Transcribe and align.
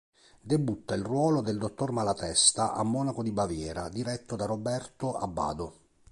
Debutta 0.41 0.95
il 0.95 1.03
ruolo 1.03 1.41
del 1.41 1.59
dottor 1.59 1.91
Malatesta 1.91 2.73
a 2.73 2.81
Monaco 2.81 3.21
di 3.21 3.31
Baviera 3.31 3.87
diretto 3.87 4.35
da 4.35 4.45
Roberto 4.45 5.13
Abbado. 5.15 5.75